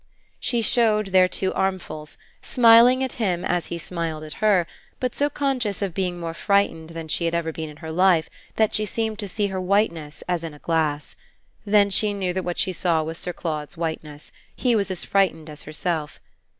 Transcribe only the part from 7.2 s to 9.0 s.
had ever been in her life that she